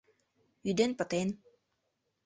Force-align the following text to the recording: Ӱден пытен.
Ӱден 0.69 0.91
пытен. 0.99 1.29